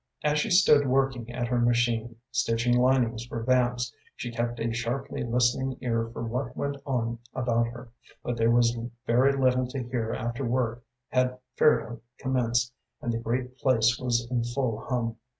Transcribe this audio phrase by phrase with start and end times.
[0.23, 5.23] As she stood working at her machine, stitching linings to vamps, she kept a sharply
[5.23, 7.89] listening ear for what went on about her,
[8.23, 8.75] but there was
[9.05, 14.43] very little to hear after work had fairly commenced and the great place was in
[14.43, 15.17] full hum.